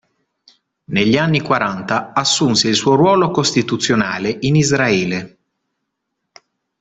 Negli 0.85 1.15
anni 1.15 1.41
quaranta 1.41 2.11
assunse 2.13 2.67
il 2.67 2.73
suo 2.75 2.95
ruolo 2.95 3.29
costituzionale 3.29 4.35
in 4.39 4.55
Israele. 4.55 5.37